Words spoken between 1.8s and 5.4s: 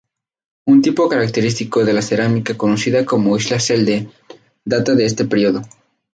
de la cerámica conocida como Isla Selden data de este